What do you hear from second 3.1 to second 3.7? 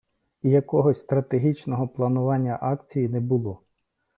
було.